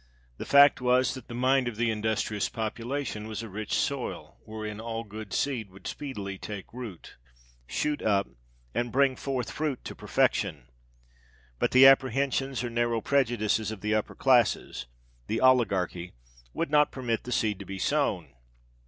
The 0.37 0.47
fact 0.47 0.81
was, 0.81 1.13
that 1.13 1.27
the 1.27 1.35
mind 1.35 1.67
of 1.67 1.75
the 1.75 1.91
industrious 1.91 2.49
population 2.49 3.27
was 3.27 3.43
a 3.43 3.49
rich 3.49 3.75
soil 3.75 4.39
wherein 4.45 4.79
all 4.81 5.03
good 5.03 5.31
seed 5.31 5.69
would 5.69 5.85
speedily 5.85 6.39
take 6.39 6.73
root, 6.73 7.17
shoot 7.67 8.01
up, 8.01 8.27
and 8.73 8.91
bring 8.91 9.15
forth 9.15 9.51
fruit 9.51 9.83
to 9.85 9.93
perfection: 9.93 10.69
but 11.59 11.69
the 11.69 11.85
apprehensions 11.85 12.63
or 12.63 12.69
narrow 12.71 12.99
prejudices 12.99 13.69
of 13.69 13.81
the 13.81 13.93
upper 13.93 14.15
classes—the 14.15 15.39
oligarchy—would 15.39 16.71
not 16.71 16.91
permit 16.91 17.23
the 17.23 17.31
seed 17.31 17.59
to 17.59 17.65
be 17.65 17.77
sown. 17.77 18.33